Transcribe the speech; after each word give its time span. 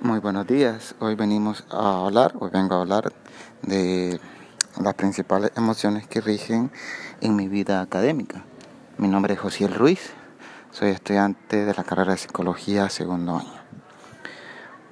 Muy 0.00 0.20
buenos 0.20 0.46
días. 0.46 0.94
Hoy 1.00 1.16
venimos 1.16 1.64
a 1.72 2.06
hablar, 2.06 2.32
hoy 2.38 2.50
vengo 2.52 2.76
a 2.76 2.82
hablar 2.82 3.12
de 3.62 4.20
las 4.80 4.94
principales 4.94 5.50
emociones 5.56 6.06
que 6.06 6.20
rigen 6.20 6.70
en 7.20 7.34
mi 7.34 7.48
vida 7.48 7.80
académica. 7.80 8.44
Mi 8.96 9.08
nombre 9.08 9.34
es 9.34 9.40
Josiel 9.40 9.74
Ruiz, 9.74 10.12
soy 10.70 10.90
estudiante 10.90 11.64
de 11.64 11.74
la 11.74 11.82
carrera 11.82 12.12
de 12.12 12.18
psicología 12.18 12.88
segundo 12.90 13.38
año. 13.38 13.60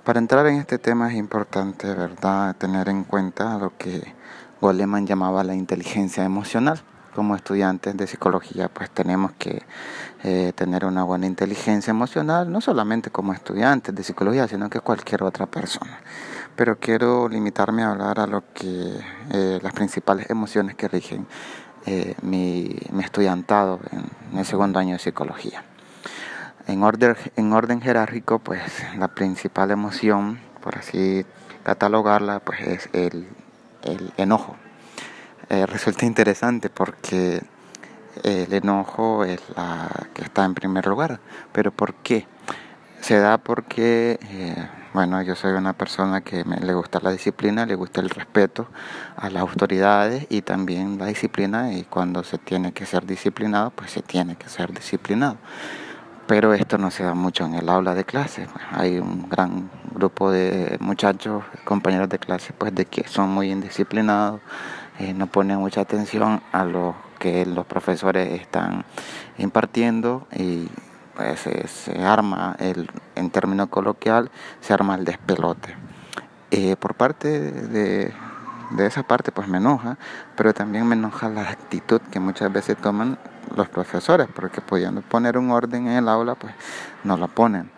Para 0.03 0.19
entrar 0.19 0.45
en 0.49 0.57
este 0.57 0.77
tema 0.79 1.09
es 1.09 1.17
importante, 1.17 1.87
¿verdad?, 1.95 2.57
tener 2.57 2.89
en 2.89 3.05
cuenta 3.05 3.59
lo 3.59 3.79
que 3.79 4.13
Goleman 4.61 5.07
llamaba 5.07 5.45
la 5.45 5.55
inteligencia 5.55 6.25
emocional 6.25 6.83
como 7.17 7.35
estudiantes 7.35 7.97
de 7.97 8.07
psicología 8.07 8.69
pues 8.69 8.91
tenemos 8.91 9.33
que 9.39 9.63
eh, 10.23 10.53
tener 10.55 10.85
una 10.85 11.03
buena 11.03 11.25
inteligencia 11.25 11.91
emocional, 11.91 12.53
no 12.53 12.61
solamente 12.61 13.09
como 13.11 13.33
estudiantes 13.33 13.95
de 13.95 14.03
psicología, 14.03 14.47
sino 14.47 14.69
que 14.69 14.81
cualquier 14.81 15.23
otra 15.23 15.47
persona. 15.47 15.99
Pero 16.57 16.79
quiero 16.79 17.27
limitarme 17.27 17.85
a 17.85 17.93
hablar 17.93 18.21
a 18.21 18.27
lo 18.27 18.45
que 18.53 19.01
eh, 19.33 19.59
las 19.63 19.73
principales 19.73 20.29
emociones 20.29 20.77
que 20.77 20.89
rigen 20.89 21.27
eh, 21.87 22.15
mi, 22.21 22.77
estudiantado 23.01 23.81
en, 23.91 24.39
el 24.39 24.45
segundo 24.45 24.79
año 24.79 24.93
de 24.93 24.99
psicología. 24.99 25.65
En 26.67 26.83
orden, 26.83 27.17
en 27.37 27.51
orden 27.55 27.81
jerárquico, 27.81 28.41
pues 28.41 28.61
la 28.99 29.09
principal 29.09 29.71
emoción, 29.71 30.39
por 30.61 30.77
así 30.77 31.25
catalogarla, 31.65 32.41
pues 32.41 32.61
es 32.61 32.91
el 32.93 33.27
enojo 34.19 34.57
eh, 35.49 35.67
resulta 35.67 36.07
interesante 36.07 36.71
porque 36.71 37.43
el 38.23 38.53
enojo 38.53 39.25
es 39.25 39.41
la 39.55 39.89
que 40.15 40.23
está 40.23 40.45
en 40.45 40.55
primer 40.55 40.87
lugar. 40.87 41.21
Pero 41.53 41.71
¿por 41.71 41.95
qué? 41.95 42.27
Se 43.01 43.19
da 43.19 43.39
porque, 43.39 44.19
eh, 44.23 44.69
bueno, 44.93 45.23
yo 45.23 45.37
soy 45.37 45.53
una 45.53 45.75
persona 45.75 46.23
que 46.23 46.45
me, 46.45 46.57
le 46.57 46.75
gusta 46.75 46.99
la 47.01 47.13
disciplina, 47.13 47.67
le 47.67 47.75
gusta 47.75 48.01
el 48.01 48.11
respeto 48.11 48.69
a 49.17 49.31
las 49.31 49.43
autoridades 49.43 50.27
y 50.31 50.43
también 50.43 50.99
la 50.99 51.07
disciplina 51.07 51.73
y 51.73 51.85
cuando 51.85 52.25
se 52.25 52.39
tiene 52.39 52.73
que 52.73 52.87
ser 52.87 53.07
disciplinado, 53.07 53.71
pues 53.71 53.93
se 53.93 54.03
tiene 54.03 54.37
que 54.37 54.49
ser 54.49 54.73
disciplinado. 54.73 55.37
Pero 56.27 56.55
esto 56.55 56.77
no 56.77 56.91
se 56.91 57.05
da 57.05 57.15
mucho 57.15 57.45
en 57.45 57.55
el 57.55 57.69
aula 57.69 57.95
de 57.95 58.05
clase. 58.05 58.49
Hay 58.73 58.99
un 58.99 59.29
gran 59.29 59.71
grupo 59.95 60.33
de 60.33 60.77
muchachos, 60.81 61.45
compañeros 61.65 62.09
de 62.09 62.19
clase, 62.19 62.53
pues 62.53 62.75
de 62.75 62.87
que 62.87 63.07
son 63.07 63.29
muy 63.29 63.53
indisciplinados, 63.53 64.41
eh, 64.99 65.13
no 65.13 65.27
ponen 65.27 65.59
mucha 65.59 65.83
atención 65.83 66.43
a 66.53 66.65
lo 66.65 66.95
que 67.19 67.47
los 67.47 67.67
profesores 67.67 68.41
están 68.41 68.85
impartiendo 69.39 70.27
y 70.35 70.69
pues 71.15 71.41
se 71.41 72.05
arma, 72.05 72.57
el, 72.59 72.91
en 73.15 73.31
términos 73.31 73.69
coloquial, 73.69 74.31
se 74.61 74.75
arma 74.75 74.95
el 74.97 75.05
despelote. 75.05 75.75
Eh, 76.51 76.77
por 76.77 76.95
parte 76.95 77.41
de, 77.41 78.13
de 78.71 78.87
esa 78.87 79.03
parte 79.03 79.33
pues 79.33 79.49
me 79.49 79.59
enoja, 79.59 79.99
pero 80.37 80.53
también 80.53 80.87
me 80.87 80.95
enoja 80.95 81.29
la 81.29 81.49
actitud 81.51 82.01
que 82.11 82.21
muchas 82.21 82.53
veces 82.53 82.77
toman 82.77 83.19
los 83.55 83.69
profesores, 83.69 84.29
porque 84.35 84.61
pudiendo 84.61 85.03
poner 85.03 85.39
un 85.39 85.51
orden 85.51 85.87
en 85.87 85.97
el 85.97 86.09
aula, 86.09 86.35
pues 86.35 86.55
no 87.05 87.17
lo 87.17 87.29
ponen. 87.29 87.71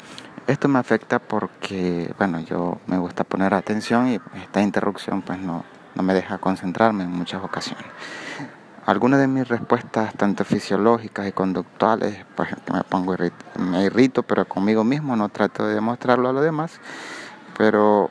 Esto 0.46 0.66
me 0.66 0.78
afecta 0.78 1.18
porque, 1.18 2.14
bueno, 2.16 2.40
yo 2.40 2.78
me 2.86 2.96
gusta 2.98 3.24
poner 3.24 3.52
atención 3.52 4.08
y 4.08 4.20
esta 4.42 4.62
interrupción 4.62 5.20
pues 5.22 5.38
no, 5.38 5.62
no 5.98 6.04
me 6.04 6.14
deja 6.14 6.38
concentrarme 6.38 7.02
en 7.02 7.10
muchas 7.10 7.42
ocasiones. 7.42 7.84
Algunas 8.86 9.18
de 9.18 9.26
mis 9.26 9.46
respuestas, 9.48 10.14
tanto 10.14 10.44
fisiológicas 10.44 11.26
y 11.26 11.32
conductuales, 11.32 12.24
pues 12.36 12.50
me 12.72 12.84
pongo 12.84 13.16
me 13.58 13.84
irrito, 13.84 14.22
pero 14.22 14.46
conmigo 14.46 14.84
mismo 14.84 15.16
no 15.16 15.28
trato 15.28 15.66
de 15.66 15.74
demostrarlo 15.74 16.28
a 16.28 16.32
los 16.32 16.44
demás, 16.44 16.80
pero 17.58 18.10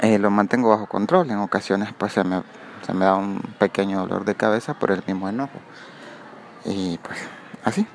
eh, 0.00 0.18
lo 0.20 0.30
mantengo 0.30 0.70
bajo 0.70 0.86
control. 0.86 1.30
En 1.32 1.38
ocasiones 1.38 1.92
pues 1.98 2.12
se 2.12 2.22
me, 2.22 2.44
se 2.86 2.94
me 2.94 3.04
da 3.04 3.16
un 3.16 3.40
pequeño 3.58 3.98
dolor 3.98 4.24
de 4.24 4.36
cabeza 4.36 4.74
por 4.74 4.92
el 4.92 5.02
mismo 5.04 5.28
enojo. 5.28 5.58
Y 6.64 6.98
pues 6.98 7.18
así. 7.64 7.86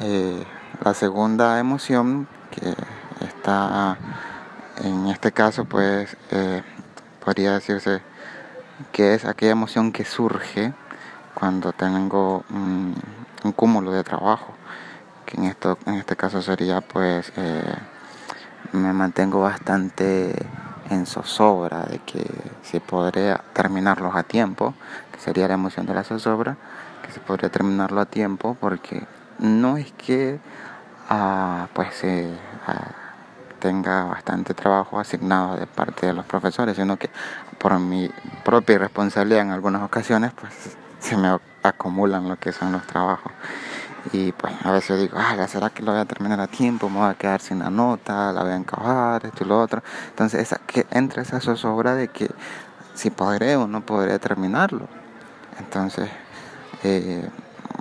Eh, 0.00 0.42
la 0.82 0.94
segunda 0.94 1.60
emoción 1.60 2.26
que 2.50 2.74
está 3.24 3.98
en 4.82 5.06
este 5.08 5.30
caso 5.30 5.66
pues 5.66 6.16
eh, 6.30 6.62
podría 7.24 7.52
decirse 7.52 8.13
que 8.92 9.14
es 9.14 9.24
aquella 9.24 9.52
emoción 9.52 9.92
que 9.92 10.04
surge 10.04 10.72
cuando 11.34 11.72
tengo 11.72 12.44
un, 12.50 12.94
cúmulo 13.56 13.92
de 13.92 14.04
trabajo, 14.04 14.54
que 15.26 15.36
en, 15.36 15.44
esto, 15.44 15.78
en 15.86 15.94
este 15.94 16.16
caso 16.16 16.40
sería 16.40 16.80
pues 16.80 17.32
eh, 17.36 17.74
me 18.72 18.92
mantengo 18.92 19.40
bastante 19.40 20.34
en 20.90 21.06
zozobra 21.06 21.82
de 21.82 21.98
que 21.98 22.24
si 22.62 22.80
podría 22.80 23.42
terminarlos 23.52 24.14
a 24.16 24.22
tiempo, 24.22 24.74
que 25.12 25.20
sería 25.20 25.48
la 25.48 25.54
emoción 25.54 25.86
de 25.86 25.94
la 25.94 26.04
zozobra, 26.04 26.56
que 27.04 27.12
se 27.12 27.20
podría 27.20 27.50
terminarlo 27.50 28.00
a 28.00 28.06
tiempo 28.06 28.56
porque 28.60 29.06
no 29.38 29.76
es 29.76 29.92
que 29.92 30.40
ah, 31.10 31.68
pues 31.74 32.02
eh, 32.04 32.34
tenga 33.64 34.04
bastante 34.04 34.52
trabajo 34.52 35.00
asignado 35.00 35.56
de 35.56 35.66
parte 35.66 36.04
de 36.04 36.12
los 36.12 36.26
profesores, 36.26 36.76
sino 36.76 36.98
que 36.98 37.08
por 37.56 37.78
mi 37.78 38.10
propia 38.44 38.76
responsabilidad 38.76 39.40
en 39.40 39.52
algunas 39.52 39.80
ocasiones, 39.80 40.32
pues 40.38 40.52
se 40.98 41.16
me 41.16 41.34
acumulan 41.62 42.28
lo 42.28 42.36
que 42.36 42.52
son 42.52 42.72
los 42.72 42.86
trabajos. 42.86 43.32
Y 44.12 44.32
pues 44.32 44.52
a 44.62 44.70
veces 44.70 45.00
digo, 45.00 45.16
ah, 45.18 45.48
¿será 45.48 45.70
que 45.70 45.82
lo 45.82 45.92
voy 45.92 46.00
a 46.02 46.04
terminar 46.04 46.40
a 46.40 46.46
tiempo? 46.46 46.90
Me 46.90 46.98
voy 46.98 47.08
a 47.08 47.14
quedar 47.14 47.40
sin 47.40 47.60
la 47.60 47.70
nota, 47.70 48.34
la 48.34 48.42
voy 48.42 48.52
a 48.52 48.56
encajar, 48.56 49.24
esto 49.24 49.44
y 49.44 49.46
lo 49.46 49.58
otro. 49.58 49.82
Entonces 50.10 50.42
esa, 50.42 50.58
que 50.66 50.86
entra 50.90 51.22
esa 51.22 51.40
zozobra 51.40 51.94
de 51.94 52.08
que 52.08 52.28
si 52.92 53.08
podré 53.08 53.56
o 53.56 53.66
no 53.66 53.80
podré 53.80 54.18
terminarlo. 54.18 54.88
Entonces, 55.58 56.10
eh, 56.82 57.26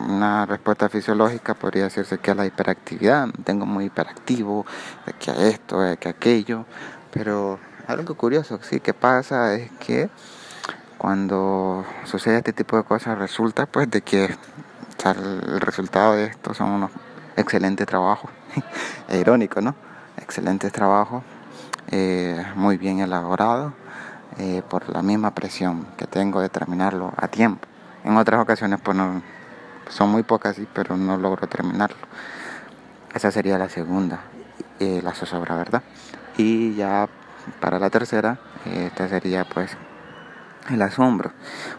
una 0.07 0.45
respuesta 0.45 0.89
fisiológica 0.89 1.53
podría 1.53 1.83
decirse 1.83 2.17
que 2.17 2.31
a 2.31 2.35
la 2.35 2.45
hiperactividad, 2.45 3.29
tengo 3.43 3.65
muy 3.65 3.85
hiperactivo, 3.85 4.65
de 5.05 5.13
que 5.13 5.31
a 5.31 5.35
esto, 5.47 5.79
de 5.79 5.97
que 5.97 6.09
aquello, 6.09 6.65
pero 7.11 7.59
algo 7.87 8.15
curioso 8.15 8.59
sí 8.61 8.79
que 8.79 8.93
pasa 8.93 9.53
es 9.55 9.71
que 9.79 10.09
cuando 10.97 11.85
sucede 12.05 12.37
este 12.37 12.53
tipo 12.53 12.77
de 12.77 12.83
cosas 12.83 13.17
resulta 13.17 13.65
pues 13.65 13.89
de 13.91 14.01
que 14.01 14.35
el 15.05 15.59
resultado 15.59 16.15
de 16.15 16.25
esto 16.25 16.53
son 16.53 16.71
unos 16.71 16.91
excelentes 17.35 17.85
trabajos, 17.85 18.31
es 19.09 19.17
irónico, 19.19 19.59
¿no? 19.59 19.75
Excelentes 20.17 20.71
trabajos, 20.71 21.23
eh, 21.91 22.41
muy 22.55 22.77
bien 22.77 22.99
elaborados, 22.99 23.73
eh, 24.37 24.61
por 24.69 24.89
la 24.89 25.01
misma 25.01 25.31
presión 25.31 25.87
que 25.97 26.07
tengo 26.07 26.39
de 26.39 26.49
terminarlo 26.49 27.13
a 27.17 27.27
tiempo. 27.27 27.67
En 28.05 28.15
otras 28.15 28.41
ocasiones 28.41 28.79
pues 28.81 28.95
no, 28.95 29.21
son 29.89 30.09
muy 30.09 30.23
pocas, 30.23 30.55
sí, 30.55 30.67
pero 30.73 30.97
no 30.97 31.17
logro 31.17 31.47
terminarlo. 31.47 31.97
Esa 33.13 33.31
sería 33.31 33.57
la 33.57 33.69
segunda, 33.69 34.21
eh, 34.79 35.01
la 35.03 35.13
zozobra, 35.13 35.55
¿verdad? 35.55 35.83
Y 36.37 36.75
ya 36.75 37.07
para 37.59 37.79
la 37.79 37.89
tercera, 37.89 38.39
esta 38.65 39.07
sería 39.07 39.45
pues 39.45 39.77
el 40.69 40.81
asombro. 40.81 41.31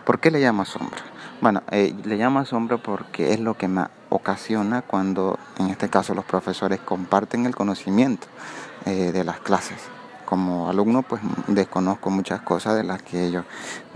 ¿Por 0.05 0.21
qué 0.21 0.31
le 0.31 0.41
llamo 0.41 0.63
asombro? 0.63 1.01
Bueno, 1.41 1.63
eh, 1.71 1.95
le 2.05 2.17
llamo 2.17 2.39
asombro 2.39 2.83
porque 2.83 3.33
es 3.33 3.41
lo 3.41 3.57
que 3.57 3.69
me 3.69 3.87
ocasiona 4.11 4.83
cuando, 4.83 5.39
en 5.59 5.71
este 5.71 5.89
caso, 5.89 6.15
los 6.15 6.25
profesores 6.25 6.81
comparten 6.81 7.47
el 7.47 7.57
conocimiento 7.57 8.27
eh, 8.87 9.11
de 9.13 9.25
las 9.25 9.41
clases 9.41 9.79
como 10.25 10.69
alumno 10.69 11.03
pues 11.03 11.23
desconozco 11.47 12.11
muchas 12.11 12.41
cosas 12.41 12.77
de 12.77 12.85
las 12.85 13.03
que 13.03 13.27
ellos 13.27 13.45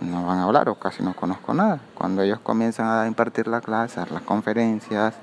no 0.01 0.27
van 0.27 0.39
a 0.39 0.45
hablar 0.45 0.69
o 0.69 0.77
casi 0.77 1.03
no 1.03 1.15
conozco 1.15 1.55
nada. 1.55 1.81
Cuando 1.95 2.23
ellos 2.23 2.39
comienzan 2.41 2.87
a 2.87 3.07
impartir 3.07 3.49
la 3.49 3.61
clase, 3.61 4.05
las 4.11 4.23
conferencias, 4.23 5.15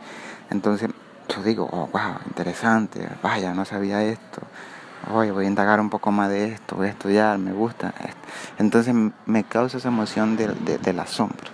entonces 0.50 0.90
yo 1.30 1.44
digo, 1.44 1.68
oh, 1.72 1.90
wow, 1.92 2.20
interesante, 2.28 3.08
vaya, 3.22 3.54
no 3.54 3.66
sabía 3.66 4.04
esto, 4.04 4.42
oye, 5.14 5.32
voy 5.32 5.46
a 5.46 5.48
indagar 5.48 5.80
un 5.80 5.90
poco 5.90 6.12
más 6.12 6.30
de 6.30 6.50
esto, 6.50 6.76
voy 6.76 6.88
a 6.88 6.92
estudiar, 6.92 7.38
me 7.38 7.54
gusta. 7.54 7.94
Entonces 8.58 8.94
me 9.26 9.44
causa 9.44 9.78
esa 9.78 9.88
emoción 9.90 10.38
del 10.38 11.00
asombro, 11.00 11.50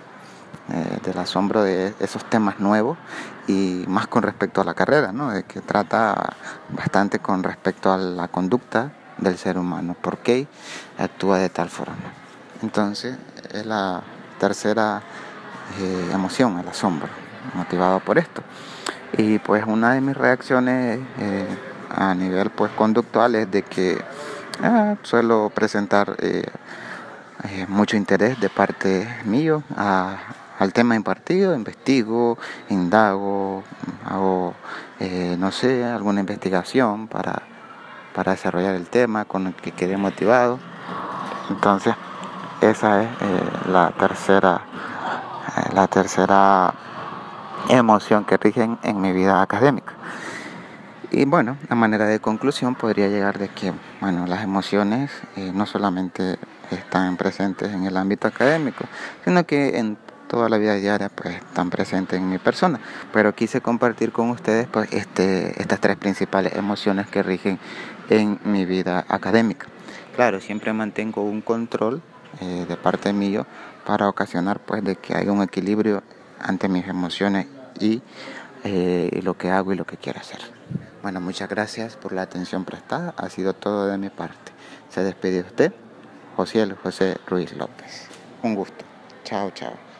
eh, 0.70 0.98
del 1.04 1.18
asombro 1.18 1.62
de 1.62 1.94
esos 2.00 2.24
temas 2.24 2.60
nuevos 2.60 2.98
y 3.46 3.84
más 3.88 4.06
con 4.06 4.22
respecto 4.22 4.60
a 4.60 4.64
la 4.64 4.74
carrera, 4.74 5.12
¿no? 5.12 5.30
De 5.30 5.44
que 5.44 5.60
trata 5.60 6.34
bastante 6.70 7.18
con 7.18 7.42
respecto 7.42 7.92
a 7.92 7.96
la 7.96 8.28
conducta 8.28 8.92
del 9.18 9.38
ser 9.38 9.58
humano, 9.58 9.96
por 10.00 10.18
qué 10.18 10.46
actúa 10.98 11.38
de 11.38 11.48
tal 11.48 11.68
forma. 11.68 11.96
Entonces, 12.62 13.16
es 13.52 13.66
la 13.66 14.02
tercera 14.38 15.02
eh, 15.80 16.10
emoción, 16.12 16.58
el 16.58 16.68
asombro, 16.68 17.08
motivado 17.54 18.00
por 18.00 18.18
esto. 18.18 18.42
Y 19.16 19.38
pues 19.38 19.64
una 19.66 19.94
de 19.94 20.00
mis 20.00 20.16
reacciones 20.16 21.00
eh, 21.18 21.46
a 21.90 22.14
nivel 22.14 22.50
pues 22.50 22.72
conductual 22.72 23.34
es 23.34 23.50
de 23.50 23.62
que 23.62 24.02
ah, 24.62 24.96
suelo 25.02 25.50
presentar 25.54 26.16
eh, 26.18 26.44
mucho 27.68 27.96
interés 27.96 28.40
de 28.40 28.48
parte 28.48 29.08
mío 29.24 29.62
al 29.76 30.72
tema 30.72 30.94
impartido, 30.94 31.54
investigo, 31.54 32.38
indago, 32.68 33.64
hago, 34.04 34.54
no 35.38 35.50
sé, 35.50 35.84
alguna 35.84 36.20
investigación 36.20 37.08
para 37.08 37.42
para 38.14 38.32
desarrollar 38.32 38.74
el 38.74 38.86
tema, 38.86 39.24
con 39.24 39.46
el 39.46 39.54
que 39.54 39.72
quedé 39.72 39.96
motivado. 39.96 40.58
Entonces, 41.50 41.94
esa 42.60 43.02
es 43.02 43.08
eh, 43.20 43.42
la 43.70 43.90
tercera, 43.90 44.62
eh, 45.56 45.74
la 45.74 45.86
tercera 45.88 46.74
emoción 47.68 48.24
que 48.24 48.36
rigen 48.36 48.78
en 48.82 49.00
mi 49.00 49.12
vida 49.12 49.42
académica. 49.42 49.94
Y 51.10 51.26
bueno, 51.26 51.58
la 51.68 51.76
manera 51.76 52.06
de 52.06 52.20
conclusión 52.20 52.74
podría 52.74 53.08
llegar 53.08 53.38
de 53.38 53.48
que, 53.48 53.72
bueno, 54.00 54.26
las 54.26 54.42
emociones 54.42 55.10
eh, 55.36 55.50
no 55.52 55.66
solamente 55.66 56.38
están 56.70 57.18
presentes 57.18 57.70
en 57.70 57.84
el 57.84 57.96
ámbito 57.98 58.28
académico, 58.28 58.84
sino 59.24 59.44
que 59.44 59.78
en 59.78 59.98
toda 60.32 60.48
la 60.48 60.56
vida 60.56 60.74
diaria 60.76 61.10
pues 61.10 61.34
están 61.34 61.68
presentes 61.68 62.18
en 62.18 62.30
mi 62.30 62.38
persona. 62.38 62.80
Pero 63.12 63.34
quise 63.34 63.60
compartir 63.60 64.12
con 64.12 64.30
ustedes 64.30 64.66
pues 64.66 64.90
este, 64.90 65.60
estas 65.60 65.78
tres 65.78 65.98
principales 65.98 66.54
emociones 66.56 67.06
que 67.06 67.22
rigen 67.22 67.58
en 68.08 68.40
mi 68.44 68.64
vida 68.64 69.04
académica. 69.08 69.66
Claro, 70.16 70.40
siempre 70.40 70.72
mantengo 70.72 71.22
un 71.22 71.42
control 71.42 72.00
eh, 72.40 72.64
de 72.66 72.76
parte 72.78 73.12
mío 73.12 73.46
para 73.84 74.08
ocasionar 74.08 74.58
pues 74.60 74.82
de 74.82 74.96
que 74.96 75.14
haya 75.14 75.30
un 75.30 75.42
equilibrio 75.42 76.02
ante 76.40 76.66
mis 76.66 76.88
emociones 76.88 77.46
y 77.78 78.00
eh, 78.64 79.20
lo 79.22 79.36
que 79.36 79.50
hago 79.50 79.74
y 79.74 79.76
lo 79.76 79.84
que 79.84 79.98
quiero 79.98 80.18
hacer. 80.20 80.40
Bueno, 81.02 81.20
muchas 81.20 81.50
gracias 81.50 81.96
por 81.96 82.14
la 82.14 82.22
atención 82.22 82.64
prestada. 82.64 83.12
Ha 83.18 83.28
sido 83.28 83.52
todo 83.52 83.86
de 83.86 83.98
mi 83.98 84.08
parte. 84.08 84.52
Se 84.88 85.04
despide 85.04 85.40
usted, 85.40 85.74
José 86.36 86.74
José 86.82 87.18
Ruiz 87.26 87.52
López. 87.54 88.08
Un 88.42 88.54
gusto. 88.54 88.82
Chao, 89.24 89.50
chao. 89.50 89.91